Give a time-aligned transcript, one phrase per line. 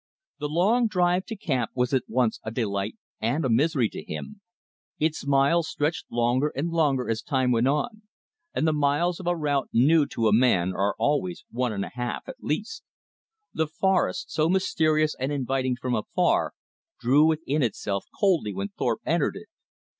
[0.39, 4.41] The long drive to camp was at once a delight and a misery to him.
[4.97, 8.01] Its miles stretched longer and longer as time went on;
[8.51, 11.91] and the miles of a route new to a man are always one and a
[11.93, 12.81] half at least.
[13.53, 16.53] The forest, so mysterious and inviting from afar,
[16.99, 19.49] drew within itself coldly when Thorpe entered it.